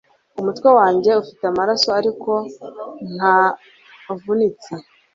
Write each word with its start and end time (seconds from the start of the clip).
Umutwe 0.39 0.69
wanjye 0.77 1.11
ufite 1.21 1.43
amaraso 1.51 1.89
ariko 1.99 2.31
ntavunitse 3.13 4.71